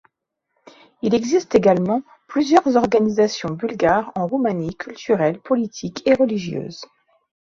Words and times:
Il 1.03 1.13
existe 1.13 1.53
également 1.53 2.01
plusieurs 2.27 2.75
organisations 2.75 3.51
bulgares 3.51 4.11
en 4.15 4.25
Roumanie, 4.25 4.73
culturelles, 4.75 5.39
politiques 5.39 6.01
et 6.07 6.15
religieuses. 6.15 6.81